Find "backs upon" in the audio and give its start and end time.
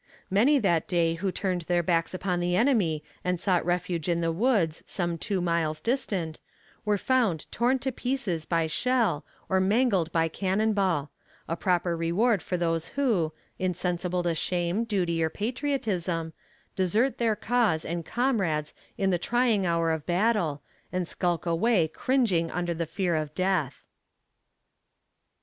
1.83-2.39